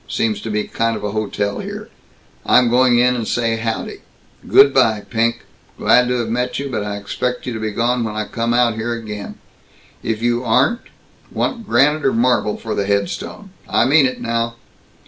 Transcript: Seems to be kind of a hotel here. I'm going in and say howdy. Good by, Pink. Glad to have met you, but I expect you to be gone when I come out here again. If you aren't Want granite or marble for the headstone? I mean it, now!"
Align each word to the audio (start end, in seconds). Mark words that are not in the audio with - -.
Seems 0.09 0.41
to 0.41 0.49
be 0.49 0.63
kind 0.63 0.97
of 0.97 1.03
a 1.03 1.11
hotel 1.11 1.59
here. 1.59 1.87
I'm 2.43 2.71
going 2.71 2.97
in 2.97 3.15
and 3.15 3.27
say 3.27 3.57
howdy. 3.57 4.01
Good 4.47 4.73
by, 4.73 5.01
Pink. 5.07 5.41
Glad 5.77 6.07
to 6.07 6.15
have 6.17 6.27
met 6.29 6.57
you, 6.57 6.71
but 6.71 6.83
I 6.83 6.97
expect 6.97 7.45
you 7.45 7.53
to 7.53 7.59
be 7.59 7.69
gone 7.69 8.03
when 8.03 8.15
I 8.15 8.25
come 8.25 8.51
out 8.51 8.73
here 8.73 8.93
again. 8.93 9.35
If 10.01 10.23
you 10.23 10.43
aren't 10.43 10.81
Want 11.31 11.67
granite 11.67 12.03
or 12.03 12.13
marble 12.13 12.57
for 12.57 12.73
the 12.73 12.87
headstone? 12.87 13.51
I 13.69 13.85
mean 13.85 14.07
it, 14.07 14.19
now!" 14.19 14.55